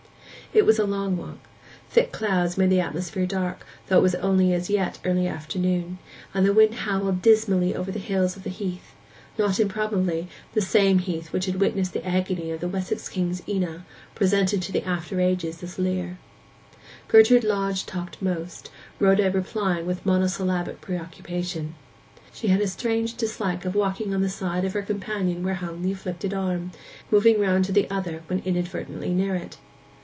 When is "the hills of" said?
7.89-8.43